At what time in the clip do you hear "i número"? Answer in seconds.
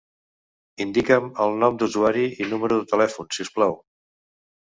2.45-2.79